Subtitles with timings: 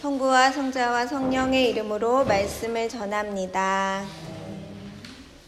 [0.00, 4.02] 성부와 성자와 성령의 이름으로 말씀을 전합니다.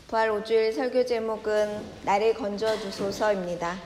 [0.08, 3.78] 부활 5주일 설교 제목은 나를 건져 주소서입니다.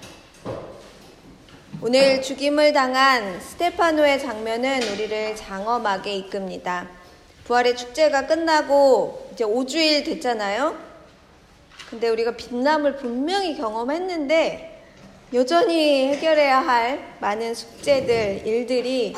[1.81, 6.89] 오늘 죽임을 당한 스테파노의 장면은 우리를 장엄하게 이끕니다.
[7.45, 10.77] 부활의 축제가 끝나고 이제 5주일 됐잖아요.
[11.91, 14.83] 근데 우리가 빛남을 분명히 경험했는데
[15.33, 19.15] 여전히 해결해야 할 많은 숙제들, 일들이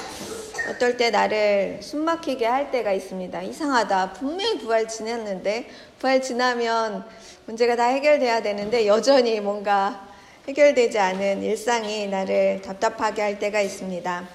[0.70, 3.42] 어떨 때 나를 숨막히게 할 때가 있습니다.
[3.42, 4.12] 이상하다.
[4.12, 5.68] 분명히 부활 지났는데,
[5.98, 7.04] 부활 지나면
[7.46, 10.06] 문제가 다 해결돼야 되는데, 여전히 뭔가
[10.46, 14.28] 해결되지 않은 일상이 나를 답답하게 할 때가 있습니다.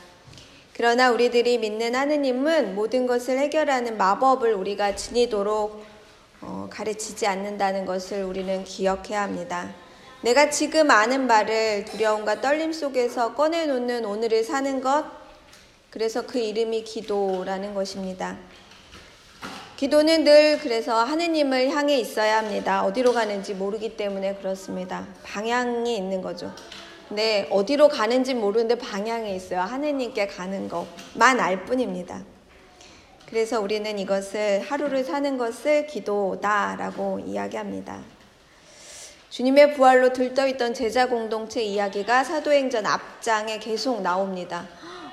[0.76, 5.86] 그러나 우리들이 믿는 하느님은 모든 것을 해결하는 마법을 우리가 지니도록
[6.42, 9.70] 어, 가르치지 않는다는 것을 우리는 기억해야 합니다.
[10.22, 15.23] 내가 지금 아는 바를 두려움과 떨림 속에서 꺼내놓는 오늘을 사는 것,
[15.94, 18.36] 그래서 그 이름이 기도라는 것입니다.
[19.78, 22.84] 기도는 늘 그래서 하느님을 향해 있어야 합니다.
[22.84, 25.06] 어디로 가는지 모르기 때문에 그렇습니다.
[25.22, 26.52] 방향이 있는 거죠.
[27.10, 29.60] 네, 어디로 가는지 모르는데 방향이 있어요.
[29.60, 32.24] 하느님께 가는 것만 알 뿐입니다.
[33.28, 38.02] 그래서 우리는 이것을 하루를 사는 것을 기도다라고 이야기합니다.
[39.30, 44.68] 주님의 부활로 들떠있던 제자 공동체 이야기가 사도행전 앞장에 계속 나옵니다.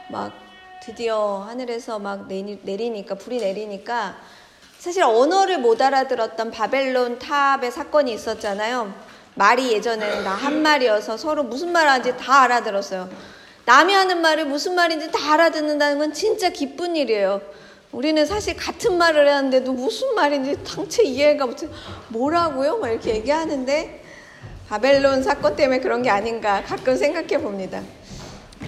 [0.08, 0.49] 막
[0.82, 4.16] 드디어 하늘에서 막 내리니까 불이 내리니까
[4.78, 8.92] 사실 언어를 못 알아들었던 바벨론 탑의 사건이 있었잖아요.
[9.34, 13.08] 말이 예전에는 다 한 말이어서 서로 무슨 말 하는지 다 알아들었어요.
[13.66, 17.42] 남이 하는 말을 무슨 말인지 다 알아듣는다는 건 진짜 기쁜 일이에요.
[17.92, 21.68] 우리는 사실 같은 말을 하는데도 무슨 말인지 당체 이해가 못해
[22.08, 22.78] 뭐라고요?
[22.78, 24.02] 막 이렇게 얘기하는데
[24.68, 27.82] 바벨론 사건 때문에 그런 게 아닌가 가끔 생각해 봅니다.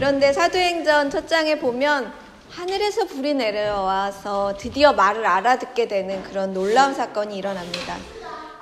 [0.03, 2.13] 그런데 사도행전 첫 장에 보면
[2.51, 7.99] 하늘에서 불이 내려와서 드디어 말을 알아듣게 되는 그런 놀라운 사건이 일어납니다.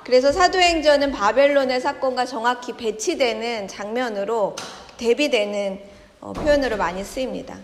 [0.03, 4.55] 그래서 사도행전은 바벨론의 사건과 정확히 배치되는 장면으로
[4.97, 5.81] 대비되는
[6.19, 7.57] 어, 표현으로 많이 쓰입니다.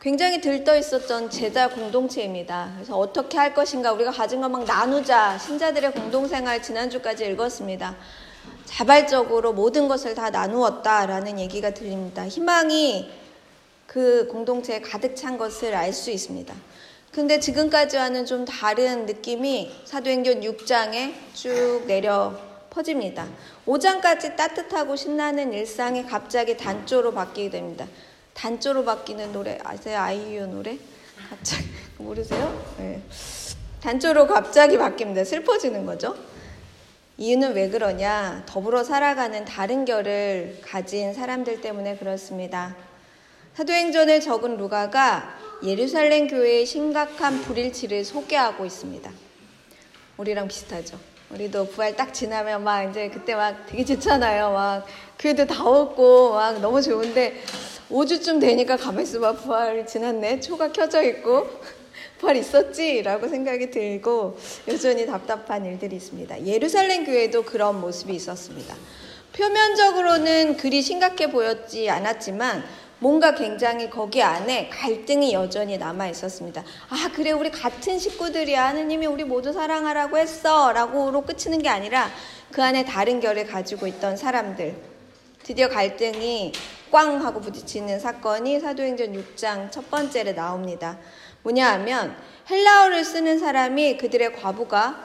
[0.00, 2.74] 굉장히 들떠 있었던 제자 공동체입니다.
[2.76, 7.96] 그래서 어떻게 할 것인가 우리가 가진 것만 나누자 신자들의 공동생활 지난주까지 읽었습니다.
[8.64, 12.26] 자발적으로 모든 것을 다 나누었다라는 얘기가 들립니다.
[12.26, 13.10] 희망이
[13.86, 16.54] 그 공동체에 가득 찬 것을 알 수 있습니다.
[17.12, 22.38] 근데 지금까지와는 좀 다른 느낌이 사도행전 6장에 쭉 내려
[22.70, 23.26] 퍼집니다.
[23.66, 27.86] 5장까지 따뜻하고 신나는 일상이 갑자기 단조로 바뀌게 됩니다.
[28.34, 29.98] 단조로 바뀌는 노래 아세요?
[29.98, 30.78] 아이유 노래?
[31.28, 31.64] 갑자기
[31.98, 32.64] 모르세요?
[32.78, 33.02] 네.
[33.82, 35.24] 단조로 갑자기 바뀝니다.
[35.24, 36.14] 슬퍼지는 거죠.
[37.22, 38.44] 이유는 왜 그러냐?
[38.46, 42.74] 더불어 살아가는 다른 결을 가진 사람들 때문에 그렇습니다.
[43.52, 49.10] 사도행전을 적은 루가가 예루살렘 교회의 심각한 불일치를 소개하고 있습니다.
[50.16, 50.98] 우리랑 비슷하죠.
[51.28, 54.52] 우리도 부활 딱 지나면 막 이제 그때 막 되게 좋잖아요.
[54.52, 54.86] 막
[55.18, 57.34] 교회도 다 없고 막 너무 좋은데
[57.90, 60.40] 5주쯤 되니까 가만히 있어 봐 부활이 지났네.
[60.40, 61.50] 초가 켜져 있고
[62.20, 63.02] 부활 있었지?
[63.02, 64.38] 라고 생각이 들고
[64.68, 66.44] 여전히 답답한 일들이 있습니다.
[66.46, 68.76] 예루살렘 교회도 그런 모습이 있었습니다.
[69.32, 72.62] 표면적으로는 그리 심각해 보였지 않았지만
[72.98, 76.62] 뭔가 굉장히 거기 안에 갈등이 여전히 남아 있었습니다.
[76.90, 78.66] 아, 그래, 우리 같은 식구들이야.
[78.66, 80.72] 하느님이 우리 모두 사랑하라고 했어.
[80.72, 82.10] 라고로 끝이는 게 아니라
[82.52, 84.74] 그 안에 다른 결을 가지고 있던 사람들.
[85.42, 86.52] 드디어 갈등이
[86.90, 90.98] 꽝 하고 부딪히는 사건이 사도행전 6장 첫 번째로 나옵니다.
[91.42, 92.16] 뭐냐 하면
[92.50, 95.02] 헬라어를 쓰는 사람이 그들의 과부가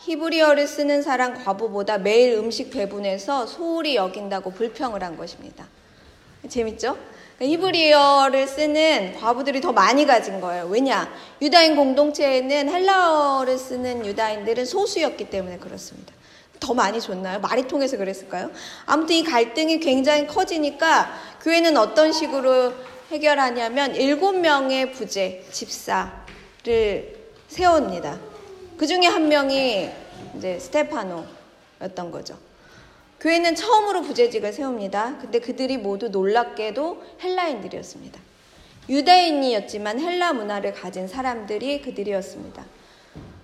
[0.00, 5.66] 히브리어를 쓰는 사람 과부보다 매일 음식 배분해서 소홀히 여긴다고 불평을 한 것입니다.
[6.48, 6.96] 재밌죠?
[7.36, 10.66] 그러니까 히브리어를 쓰는 과부들이 더 많이 가진 거예요.
[10.66, 11.12] 왜냐?
[11.40, 16.12] 유다인 공동체에는 헬라어를 쓰는 유다인들은 소수였기 때문에 그렇습니다.
[16.60, 17.40] 더 많이 줬나요?
[17.40, 18.50] 말이 통해서 그랬을까요?
[18.86, 21.10] 아무튼 이 갈등이 굉장히 커지니까
[21.42, 22.74] 교회는 어떤 식으로
[23.10, 27.16] 해결하냐면 일곱 명의 부재 집사를
[27.48, 28.18] 세웁니다.
[28.76, 29.90] 그 중에 한 명이
[30.36, 32.38] 이제 스테파노였던 거죠.
[33.18, 35.18] 교회는 처음으로 부재직을 세웁니다.
[35.20, 38.20] 근데 그들이 모두 놀랍게도 헬라인들이었습니다.
[38.88, 42.64] 유대인이었지만 헬라 문화를 가진 사람들이 그들이었습니다.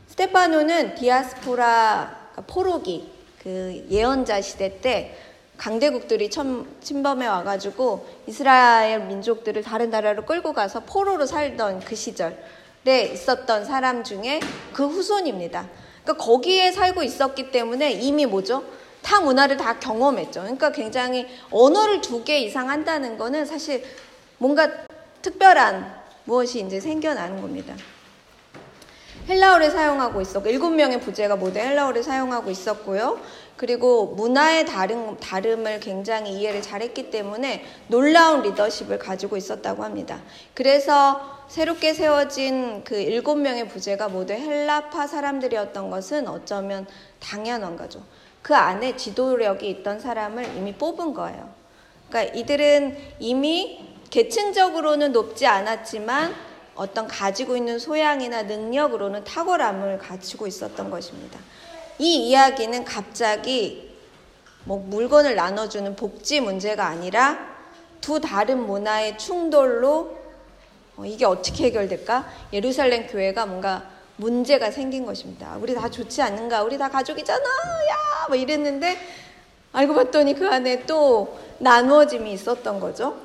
[0.09, 3.11] 스테파노는 디아스포라 포로기
[3.43, 5.17] 그 예언자 시대 때
[5.57, 12.37] 강대국들이 침범해 와가지고 이스라엘 민족들을 다른 나라로 끌고 가서 포로로 살던 그 시절에
[13.13, 14.41] 있었던 사람 중에
[14.73, 15.67] 그 후손입니다.
[16.05, 18.63] 그러니까 거기에 살고 있었기 때문에 이미 뭐죠?
[19.03, 20.41] 타 문화를 다 경험했죠.
[20.43, 23.83] 그러니까 굉장히 언어를 두 개 이상 한다는 거는 사실
[24.39, 24.69] 뭔가
[25.23, 25.95] 특별한
[26.25, 27.75] 무엇이 이제 생겨나는 겁니다.
[29.29, 33.19] 헬라어를 사용하고 있었고 일곱 명의 부제가 모두 헬라어를 사용하고 있었고요.
[33.57, 40.21] 그리고 문화의 다른, 다름을 굉장히 이해를 잘했기 때문에 놀라운 리더십을 가지고 있었다고 합니다.
[40.55, 46.87] 그래서 새롭게 세워진 그 일곱 명의 부제가 모두 헬라파 사람들이었던 것은 어쩌면
[47.21, 48.03] 당연한 거죠.
[48.43, 51.49] 그 안에 지도력이 있던 사람을 이미 뽑은 거예요.
[52.09, 56.35] 그러니까 이들은 이미 계층적으로는 높지 않았지만
[56.75, 61.41] 어떤 가지고 있는 소양이나 능력으로는 탁월함을 가지고 있었던 것입니다.
[61.99, 63.97] 이 이야기는 갑자기
[64.65, 67.39] 뭐 물건을 나눠주는 복지 문제가 아니라
[68.01, 70.17] 두 다른 문화의 충돌로
[70.97, 72.29] 어, 이게 어떻게 해결될까?
[72.53, 75.57] 예루살렘 교회가 뭔가 문제가 생긴 것입니다.
[75.61, 76.63] 우리 다 좋지 않는가?
[76.63, 77.45] 우리 다 가족이잖아!
[77.45, 78.27] 야!
[78.29, 78.97] 뭐 이랬는데
[79.73, 83.17] 알고 봤더니 그 안에 또 나누어짐이 있었던 거죠.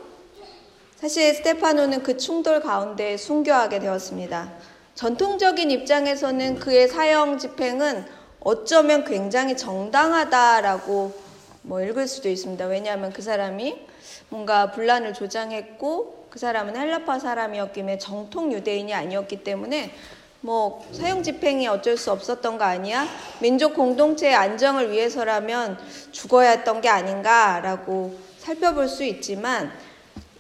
[0.97, 4.51] 사실 스테파노는 그 충돌 가운데 순교하게 되었습니다.
[4.93, 8.05] 전통적인 입장에서는 그의 사형 집행은
[8.41, 11.13] 어쩌면 굉장히 정당하다라고
[11.61, 12.65] 뭐 읽을 수도 있습니다.
[12.65, 13.87] 왜냐하면 그 사람이
[14.29, 19.93] 뭔가 분란을 조장했고 그 사람은 헬라파 사람이었기에 정통 유대인이 아니었기 때문에
[20.39, 23.07] 뭐 사형 집행이 어쩔 수 없었던 거 아니야?
[23.39, 25.77] 민족 공동체의 안정을 위해서라면
[26.11, 29.71] 죽어야 했던 게 아닌가라고 살펴볼 수 있지만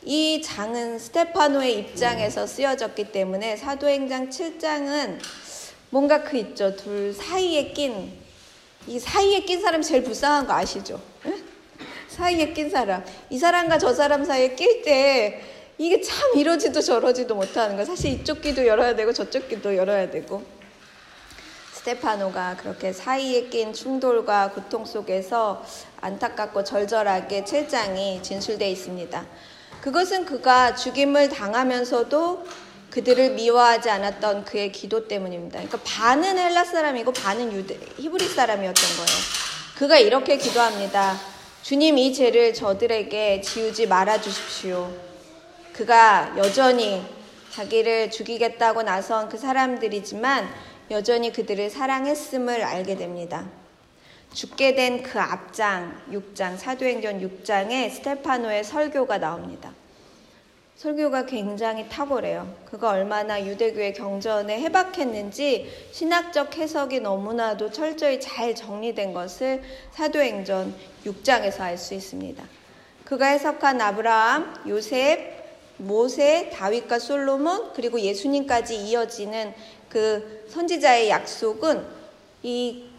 [0.03, 5.19] 이 장은 스테파노의 입장에서 쓰여졌기 때문에 사도행전 7장은
[5.91, 6.73] 뭔가 그 있죠.
[6.75, 8.13] 둘 사이에 낀,
[8.87, 10.99] 이 사이에 낀 사람이 제일 불쌍한 거 아시죠?
[12.07, 13.03] 사이에 낀 사람.
[13.29, 15.41] 이 사람과 저 사람 사이에 낄 때
[15.77, 17.83] 이게 참 이러지도 저러지도 못하는 거.
[17.83, 20.43] 사실 이쪽 귀도 열어야 되고 저쪽 귀도 열어야 되고.
[21.73, 25.65] 스테파노가 그렇게 사이에 낀 충돌과 고통 속에서
[25.99, 29.25] 안타깝고 절절하게 7장이 진술되어 있습니다.
[29.81, 32.45] 그것은 그가 죽임을 당하면서도
[32.91, 35.59] 그들을 미워하지 않았던 그의 기도 때문입니다.
[35.59, 39.19] 그러니까 반은 헬라 사람이고 반은 유대 히브리 사람이었던 거예요.
[39.77, 41.15] 그가 이렇게 기도합니다.
[41.63, 44.91] 주님 이 죄를 저들에게 지우지 말아 주십시오.
[45.73, 47.03] 그가 여전히
[47.51, 50.47] 자기를 죽이겠다고 나선 그 사람들이지만
[50.91, 53.47] 여전히 그들을 사랑했음을 알게 됩니다.
[54.33, 59.73] 죽게 된 그 앞장 6장 사도행전 6장에 스테파노의 설교가 나옵니다.
[60.81, 62.51] 설교가 굉장히 탁월해요.
[62.65, 69.61] 그가 얼마나 유대교의 경전에 해박했는지 신학적 해석이 너무나도 철저히 잘 정리된 것을
[69.91, 70.73] 사도행전
[71.05, 72.43] 6장에서 알 수 있습니다.
[73.05, 75.19] 그가 해석한 아브라함, 요셉,
[75.77, 79.53] 모세, 다윗과 솔로몬, 그리고 예수님까지 이어지는
[79.87, 81.85] 그 선지자의 약속은
[82.41, 82.90] 이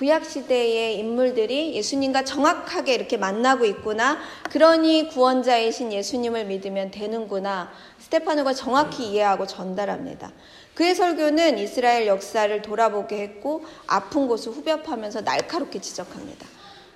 [0.00, 4.16] 구약 시대의 인물들이 예수님과 정확하게 이렇게 만나고 있구나.
[4.50, 7.70] 그러니 구원자이신 예수님을 믿으면 되는구나.
[7.98, 10.32] 스테파노가 정확히 이해하고 전달합니다.
[10.72, 16.46] 그의 설교는 이스라엘 역사를 돌아보게 했고 아픈 곳을 후벼파면서 날카롭게 지적합니다.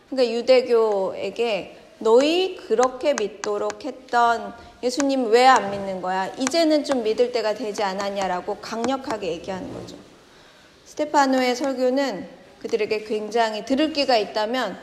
[0.09, 6.33] 그러니까 유대교에게 너희 그렇게 믿도록 했던 예수님 왜 안 믿는 거야?
[6.39, 9.95] 이제는 좀 믿을 때가 되지 않았냐라고 강력하게 얘기하는 거죠.
[10.87, 14.79] 스테파노의 설교는 그들에게 굉장히 들을 기가 있다면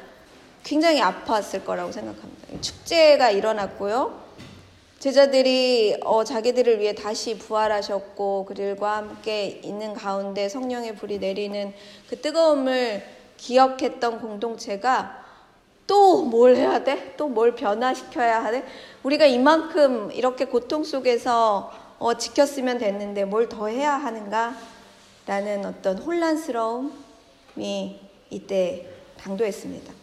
[0.63, 2.62] 굉장히 아팠을 거라고 생각합니다.
[2.62, 4.22] 축제가 일어났고요.
[5.00, 11.73] 제자들이 어, 자기들을 위해 다시 부활하셨고 그들과 함께 있는 가운데 성령의 불이 내리는
[12.07, 13.04] 그 뜨거움을
[13.38, 15.19] 기억했던 공동체가
[15.88, 17.16] 또 뭘 해야 돼?
[17.18, 18.64] 또 뭘 변화시켜야 하네?
[19.02, 24.56] 우리가 이만큼 이렇게 고통 속에서 어, 지켰으면 됐는데 뭘 더 해야 하는가?
[25.26, 26.94] 라는 어떤 혼란스러움,
[27.61, 27.95] 이
[28.31, 28.87] 이때
[29.19, 29.94] 당도했습니다.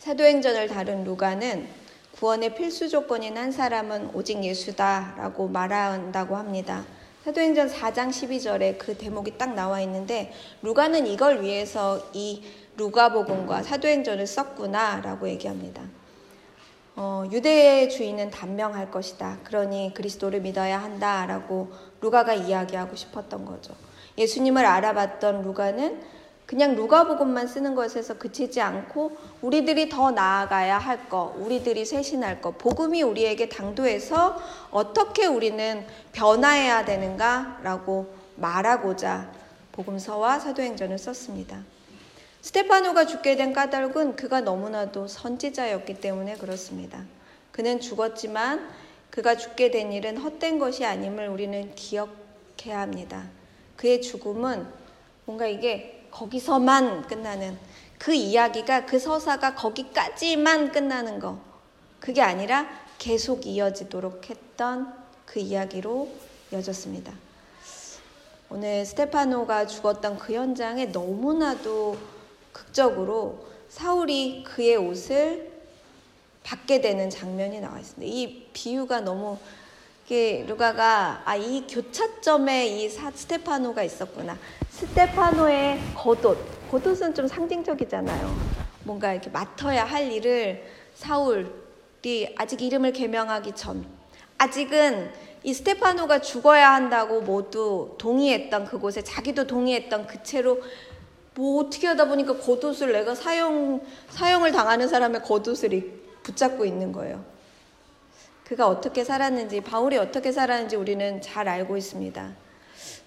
[0.00, 1.66] 사도행전을 다룬 루가는
[2.12, 6.84] 구원의 필수 조건인 한 사람은 오직 예수다라고 말한다고 합니다.
[7.24, 12.42] 사도행전 4장 12절에 그 대목이 딱 나와 있는데 루가는 이걸 위해서 이
[12.76, 15.82] 루가복음과 사도행전을 썼구나라고 얘기합니다.
[16.96, 19.38] 어, 유대의 주인은 단명할 것이다.
[19.44, 21.72] 그러니 그리스도를 믿어야 한다라고
[22.02, 23.74] 루가가 이야기하고 싶었던 거죠.
[24.20, 26.00] 예수님을 알아봤던 루가는
[26.44, 33.02] 그냥 누가복음만 쓰는 것에서 그치지 않고 우리들이 더 나아가야 할 것, 우리들이 쇄신할 것, 복음이
[33.02, 34.36] 우리에게 당도해서
[34.72, 39.30] 어떻게 우리는 변화해야 되는가라고 말하고자
[39.72, 41.62] 복음서와 사도행전을 썼습니다.
[42.42, 47.04] 스테파노가 죽게 된 까닭은 그가 너무나도 선지자였기 때문에 그렇습니다.
[47.52, 48.68] 그는 죽었지만
[49.10, 53.28] 그가 죽게 된 일은 헛된 것이 아님을 우리는 기억해야 합니다.
[53.80, 54.66] 그의 죽음은
[55.24, 57.58] 뭔가 이게 거기서만 끝나는
[57.98, 61.40] 그 이야기가 그 서사가 거기까지만 끝나는 거.
[61.98, 62.68] 그게 아니라
[62.98, 64.94] 계속 이어지도록 했던
[65.24, 66.10] 그 이야기로
[66.52, 67.10] 이어졌습니다.
[68.50, 71.96] 오늘 스테파노가 죽었던 그 현장에 너무나도
[72.52, 75.50] 극적으로 사울이 그의 옷을
[76.42, 78.14] 받게 되는 장면이 나와 있습니다.
[78.14, 79.38] 이 비유가 너무
[80.10, 84.36] 이게 루가가 아 이 교차점에 이 사, 스테파노가 있었구나.
[84.70, 86.36] 스테파노의 겉옷,
[86.68, 88.36] 겉옷은 좀 상징적이잖아요.
[88.82, 90.64] 뭔가 이렇게 맡아야 할 일을
[90.96, 93.86] 사울이 아직 이름을 개명하기 전,
[94.38, 95.12] 아직은
[95.44, 100.60] 이 스테파노가 죽어야 한다고 모두 동의했던 그곳에 자기도 동의했던 그 채로
[101.36, 107.29] 뭐 어떻게 하다 보니까 겉옷을 내가 사용 사용을 당하는 사람의 겉옷을 붙잡고 있는 거예요.
[108.50, 112.32] 그가 어떻게 살았는지 바울이 어떻게 살았는지 우리는 잘 알고 있습니다.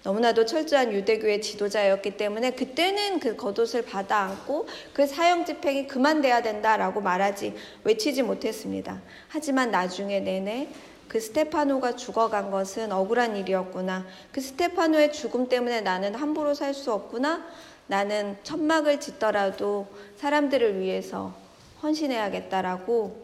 [0.02, 7.02] 너무나도 철저한 유대교의 지도자였기 때문에 그때는 그 겉옷을 받아 안고 그 사형 집행이 그만돼야 된다라고
[7.02, 9.02] 말하지 외치지 못했습니다.
[9.28, 10.68] 하지만 나중에 내내
[11.08, 14.06] 그 스테파노가 죽어간 것은 억울한 일이었구나.
[14.32, 17.44] 그 스테파노의 죽음 때문에 나는 함부로 살 수 없구나.
[17.86, 21.34] 나는 천막을 짓더라도 사람들을 위해서
[21.82, 23.22] 헌신해야겠다라고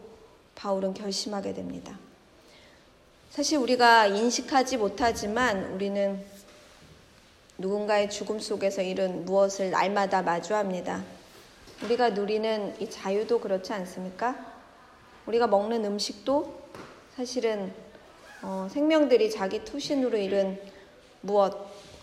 [0.53, 1.97] 바울은 결심하게 됩니다.
[3.31, 6.21] 사실 우리가 인식하지 못하지만 우리는
[7.57, 11.01] 누군가의 죽음 속에서 이룬 무엇을 날마다 마주합니다.
[11.81, 14.35] 우리가 누리는 이 자유도 그렇지 않습니까?
[15.27, 16.61] 우리가 먹는 음식도
[17.15, 17.73] 사실은
[18.41, 20.59] 어, 생명들이 자기 투신으로 이룬
[21.21, 21.55] 무엇,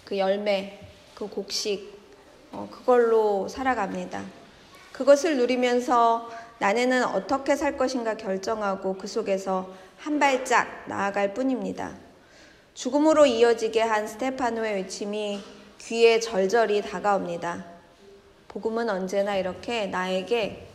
[0.06, 0.80] 그 열매,
[1.14, 1.92] 그 곡식,
[2.52, 4.24] 어, 그걸로 살아갑니다.
[4.92, 11.92] 그것을 누리면서 나는 어떻게 살 것인가 결정하고 그 속에서 한 발짝 나아갈 뿐입니다.
[12.74, 15.40] 죽음으로 이어지게 한 스테파노의 외침이
[15.80, 17.64] 귀에 절절히 다가옵니다.
[18.46, 20.68] 복음은 언제나 이렇게 나에게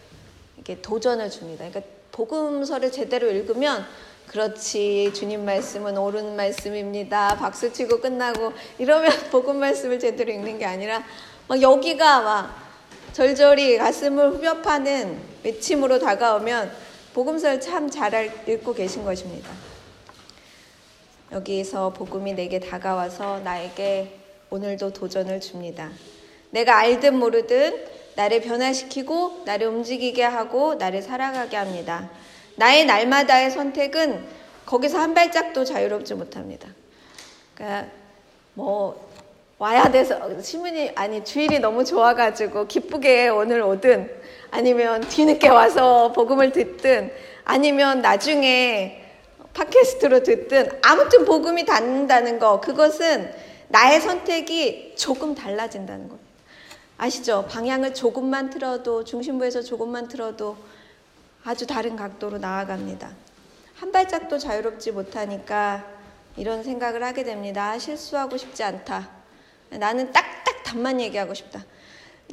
[0.56, 1.66] 이렇게 도전을 줍니다.
[1.70, 3.86] 그러니까 복음서를 제대로 읽으면
[4.28, 7.38] 그렇지 주님 말씀은 옳은 말씀입니다.
[7.38, 11.04] 박수 치고 끝나고 이러면 복음 말씀을 제대로 읽는 게 아니라
[11.48, 12.64] 막 여기가 막
[13.14, 16.72] 절절히 가슴을 후벼 파는 외침으로 다가오면
[17.14, 19.50] 복음서를 참 잘 읽고 계신 것입니다.
[21.32, 25.92] 여기서 복음이 내게 다가와서 나에게 오늘도 도전을 줍니다.
[26.50, 32.10] 내가 알든 모르든 나를 변화시키고 나를 움직이게 하고 나를 살아가게 합니다.
[32.56, 34.26] 나의 날마다의 선택은
[34.66, 36.70] 거기서 한 발짝도 자유롭지 못합니다.
[37.56, 37.92] 그러니까
[38.54, 39.10] 뭐
[39.58, 44.23] 와야 돼서 신문이 아니 주일이 너무 좋아가지고 기쁘게 오늘 오든
[44.54, 47.12] 아니면 뒤늦게 와서 복음을 듣든
[47.44, 49.04] 아니면 나중에
[49.56, 53.34] 팟캐스트로 듣든 아무튼 복음이 닿는다는 거 그것은
[53.70, 56.30] 나의 선택이 조금 달라진다는 겁니다.
[57.00, 57.48] 아시죠?
[57.50, 60.56] 방향을 조금만 틀어도 중심부에서 조금만 틀어도
[61.44, 63.10] 아주 다른 각도로 나아갑니다.
[63.78, 65.84] 한 발짝도 자유롭지 못하니까
[66.38, 67.72] 이런 생각을 하게 됩니다.
[67.72, 69.10] 아, 실수하고 싶지 않다.
[69.72, 71.64] 나는 딱딱 답만 얘기하고 싶다.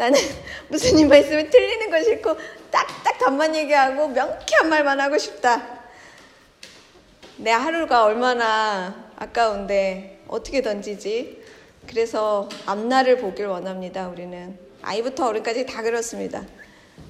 [0.00, 0.18] 나는
[0.68, 2.34] 무슨 이 말씀이 틀리는 거 싫고
[2.70, 5.62] 딱딱 답만 얘기하고 명쾌한 말만 하고 싶다.
[7.36, 11.44] 내 하루가 얼마나 아까운데 어떻게 던지지?
[11.86, 14.08] 그래서 앞날을 보길 원합니다.
[14.08, 16.46] 우리는 아이부터 어른까지 다 그렇습니다.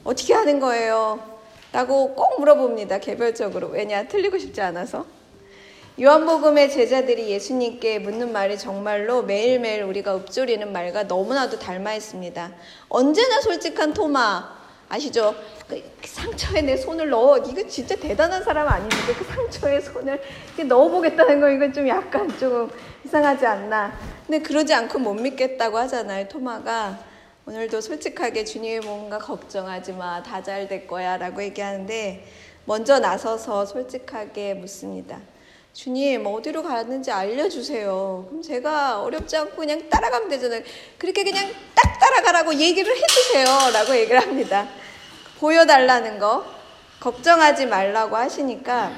[0.02, 1.38] 어떻게 하는 거예요?
[1.72, 2.98] 라고 꼭 물어봅니다.
[2.98, 3.68] 개별적으로.
[3.68, 4.08] 왜냐?
[4.08, 5.06] 틀리고 싶지 않아서.
[6.00, 12.52] 요한복음의 제자들이 예수님께 묻는 말이 정말로 매일매일 우리가 읊조리는 말과 너무나도 닮아 있습니다.
[12.88, 14.60] 언제나 솔직한 토마.
[14.88, 15.34] 아시죠?
[15.68, 17.36] 그 상처에 내 손을 넣어.
[17.38, 20.22] 이거 진짜 대단한 사람 아닌데 그 상처에 손을
[20.66, 22.70] 넣어보겠다는 거 이건 좀 약간 조금
[23.04, 23.92] 이상하지 않나.
[24.26, 26.28] 근데 그러지 않고 못 믿겠다고 하잖아요.
[26.28, 26.98] 토마가.
[27.44, 30.22] 오늘도 솔직하게 주님이 뭔가 걱정하지 마.
[30.22, 31.18] 다 잘 될 거야.
[31.18, 32.24] 라고 얘기하는데
[32.64, 35.20] 먼저 나서서 솔직하게 묻습니다.
[35.72, 38.26] 주님, 어디로 가는지 알려주세요.
[38.28, 40.62] 그럼 제가 어렵지 않고 그냥 따라가면 되잖아요.
[40.98, 43.44] 그렇게 그냥 딱 따라가라고 얘기를 해주세요.
[43.72, 44.68] 라고 얘기를 합니다.
[45.38, 46.44] 보여달라는 거,
[46.98, 48.92] 걱정하지 말라고 하시니까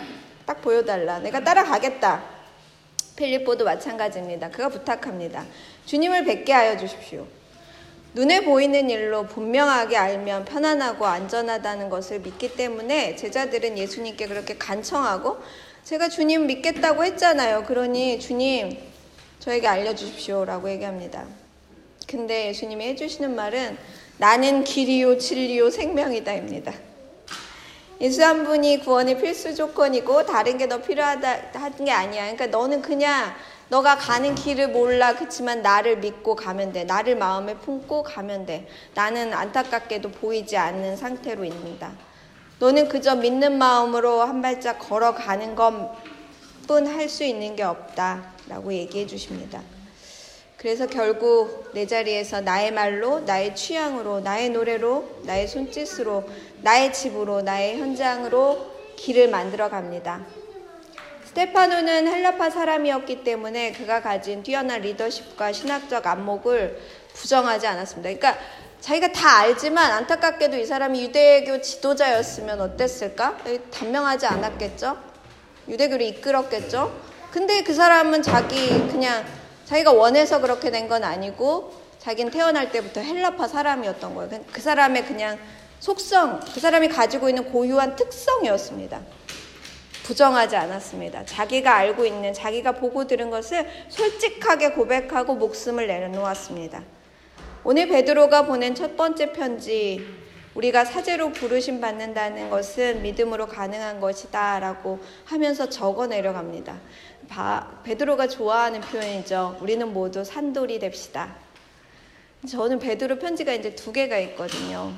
[0.47, 1.19] 딱 보여달라.
[1.21, 2.23] 내가 따라가겠다.
[3.17, 4.51] 필리포도 마찬가지입니다.
[4.51, 5.45] 그가 부탁합니다.
[5.85, 7.27] 주님을 뵙게 하여 주십시오.
[8.15, 15.39] 눈에 보이는 일로 분명하게 알면 편안하고 안전하다는 것을 믿기 때문에 제자들은 예수님께 그렇게 간청하고
[15.85, 17.65] 제가 주님 믿겠다고 했잖아요.
[17.65, 18.79] 그러니 주님
[19.41, 21.25] 저에게 알려주십시오라고 얘기합니다.
[22.07, 23.77] 근데 예수님이 해주시는 말은
[24.19, 26.73] 나는 길이요 진리요 생명이다입니다.
[28.01, 32.23] 예수 한 분이 구원의 필수 조건이고 다른 게 더 필요하다 하는 게 아니야.
[32.23, 33.35] 그러니까 너는 그냥
[33.69, 35.15] 너가 가는 길을 몰라.
[35.15, 36.85] 그렇지만 나를 믿고 가면 돼.
[36.85, 38.69] 나를 마음에 품고 가면 돼.
[38.95, 41.93] 나는 안타깝게도 보이지 않는 상태로 있는다.
[42.63, 45.89] 너는 그저 믿는 마음으로 한 발짝 걸어가는 것뿐
[46.69, 49.61] 뿐할 수 있는 게 없다 라고 얘기해 주십니다.
[50.59, 56.23] 그래서 결국 내 자리에서 나의 말로, 나의 취향으로, 나의 노래로, 나의 손짓으로,
[56.61, 60.25] 나의 집으로, 나의 현장으로 길을 만들어 갑니다.
[61.25, 66.79] 스테파노는 헬라파 사람이었기 때문에 그가 가진 뛰어난 리더십과 신학적 안목을
[67.13, 68.17] 부정하지 않았습니다.
[68.21, 68.41] 그러니까
[68.83, 73.39] 자기가 다 알지만 안타깝게도 이 사람이 유대교 지도자였으면 어땠을까?
[73.71, 74.97] 단명하지 않았겠죠?
[75.69, 76.93] 유대교를 이끌었겠죠?
[77.31, 79.25] 근데 그 사람은 자기 그냥
[79.67, 84.41] 자기가 원해서 그렇게 된 건 아니고 자기는 태어날 때부터 헬라파 사람이었던 거예요.
[84.51, 85.39] 그 사람의 그냥
[85.79, 89.01] 속성, 그 사람이 가지고 있는 고유한 특성이었습니다.
[90.03, 91.25] 부정하지 않았습니다.
[91.25, 96.83] 자기가 알고 있는, 자기가 보고 들은 것을 솔직하게 고백하고 목숨을 내놓았습니다.
[97.65, 100.05] 오늘 베드로가 보낸 첫 번째 편지
[100.55, 106.81] 우리가 사제로 부르심 받는다는 것은 믿음으로 가능한 것이다라고 하면서 적어 내려갑니다.
[107.85, 109.59] 베드로가 좋아하는 표현이죠.
[109.61, 111.37] 우리는 모두 산돌이 됩시다.
[112.51, 114.93] 저는 베드로 편지가 이제 두 개가 있거든요.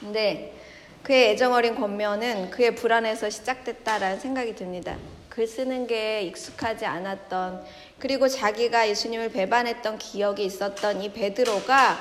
[0.00, 0.54] 근데
[1.02, 4.98] 그의 애정어린 권면은 그의 불안에서 시작됐다라는 생각이 듭니다.
[5.34, 7.64] 글 쓰는 게 익숙하지 않았던
[7.98, 11.98] 그리고 자기가 예수님을 배반했던 기억이 있었던 이 베드로가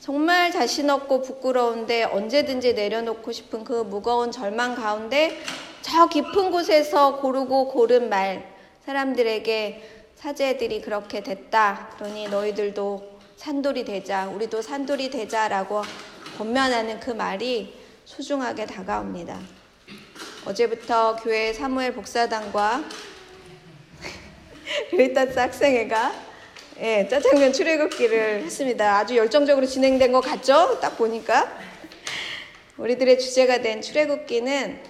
[0.00, 5.38] 정말 자신 없고 부끄러운데 언제든지 내려놓고 싶은 그 무거운 절망 가운데
[5.82, 8.50] 저 깊은 곳에서 고르고 고른 말
[8.86, 11.90] 사람들에게 사제들이 그렇게 됐다.
[11.98, 14.26] 그러니 너희들도 산돌이 되자.
[14.28, 15.82] 우리도 산돌이 되자라고
[16.38, 17.74] 권면하는 그 말이
[18.06, 19.63] 소중하게 다가옵니다.
[20.46, 22.84] 어제부터 교회 사무엘 복사단과
[24.92, 26.12] 르이타스 학생회가
[26.80, 28.98] 예, 짜장면 출애굽기를 했습니다.
[28.98, 30.78] 아주 열정적으로 진행된 것 같죠?
[30.80, 31.50] 딱 보니까
[32.76, 34.82] 우리들의 주제가 된 출애굽기는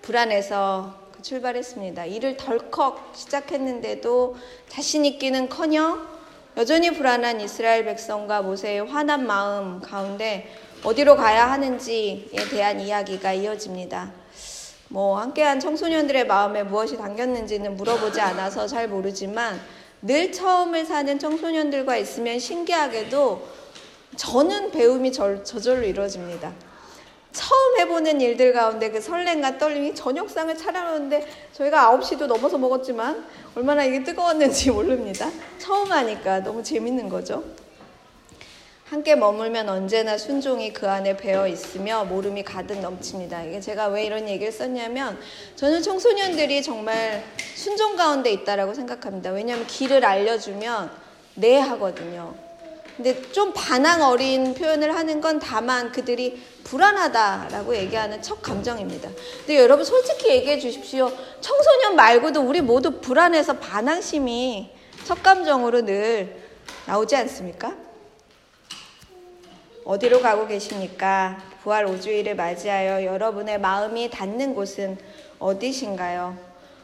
[0.00, 2.06] 불안해서 출발했습니다.
[2.06, 4.36] 일을 덜컥 시작했는데도
[4.68, 6.08] 자신 있기는커녕
[6.56, 14.21] 여전히 불안한 이스라엘 백성과 모세의 화난 마음 가운데 어디로 가야 하는지에 대한 이야기가 이어집니다.
[14.92, 19.58] 뭐 함께한 청소년들의 마음에 무엇이 담겼는지는 물어보지 않아서 잘 모르지만
[20.02, 23.42] 늘 처음을 사는 청소년들과 있으면 신기하게도
[24.16, 26.52] 저는 배움이 저절로 이루어집니다.
[27.32, 33.24] 처음 해보는 일들 가운데 그 설렘과 떨림이 저녁상을 차려놓는데 저희가 9시도 넘어서 먹었지만
[33.54, 35.30] 얼마나 이게 뜨거웠는지 모릅니다.
[35.58, 37.42] 처음 하니까 너무 재밌는 거죠.
[38.92, 43.44] 함께 머물면 언제나 순종이 그 안에 배어 있으며 모름이 가득 넘칩니다.
[43.44, 45.18] 이게 제가 왜 이런 얘기를 썼냐면
[45.56, 47.24] 저는 청소년들이 정말
[47.54, 49.30] 순종 가운데 있다라고 생각합니다.
[49.30, 50.90] 왜냐하면 길을 알려주면
[51.36, 52.34] 네 하거든요.
[52.94, 59.08] 근데 좀 반항 어린 표현을 하는 건 다만 그들이 불안하다라고 얘기하는 첫 감정입니다.
[59.38, 61.10] 근데 여러분 솔직히 얘기해 주십시오.
[61.40, 64.70] 청소년 말고도 우리 모두 불안해서 반항심이
[65.04, 66.36] 첫 감정으로 늘
[66.84, 67.74] 나오지 않습니까?
[69.84, 71.42] 어디로 가고 계십니까?
[71.62, 74.96] 부활 5주일을 맞이하여 여러분의 마음이 닿는 곳은
[75.40, 76.36] 어디신가요?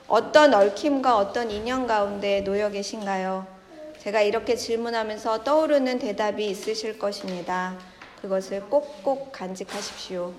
[0.08, 3.46] 어떤 얽힘과 어떤 인연 가운데 놓여 계신가요?
[4.00, 7.76] 제가 이렇게 질문하면서 떠오르는 대답이 있으실 것입니다.
[8.20, 10.32] 그것을 꼭꼭 간직하십시오.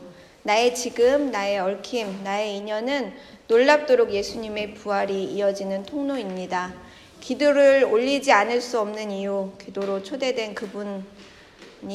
[0.43, 3.13] 나의 지금, 나의 얽힘, 나의 인연은
[3.47, 6.73] 놀랍도록 예수님의 부활이 이어지는 통로입니다.
[7.21, 11.05] 기도를 올리지 않을 수 없는 이유, 기도로 초대된 그분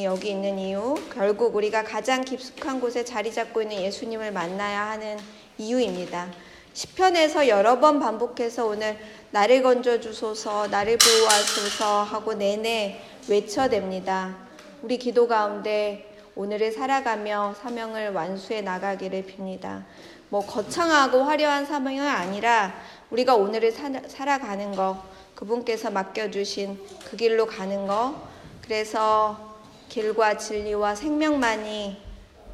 [0.03, 5.18] 여기 있는 이유, 결국 우리가 가장 깊숙한 곳에 자리 잡고 있는 예수님을 만나야 하는
[5.59, 6.29] 이유입니다.
[6.73, 8.99] 시편에서 여러 번 반복해서 오늘
[9.31, 14.35] 나를 건져 주소서, 나를 보호하소서 하고 내내 외쳐댑니다.
[14.83, 19.85] 우리 기도 가운데 오늘을 살아가며 사명을 완수해 나가기를 빕니다.
[20.31, 22.75] 뭐 거창하고 화려한 사명이 아니라
[23.11, 28.14] 우리가 오늘을 사, 살아가는 거, 그분께서 맡겨주신 그 길로 가는 거,
[28.62, 29.54] 그래서
[29.88, 32.03] 길과 진리와 생명만이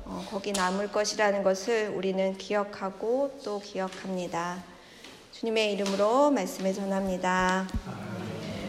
[0.04, 4.62] 어, 거기 남을 것이라는 것을 우리는 기억하고 또 기억합니다.
[5.32, 7.66] 주님의 이름으로 말씀을 전합니다.